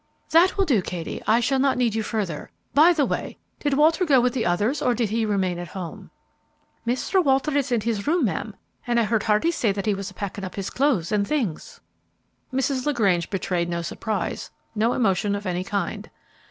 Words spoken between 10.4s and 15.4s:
up his clothes and things." Mrs. LaGrange betrayed no surprise, no emotion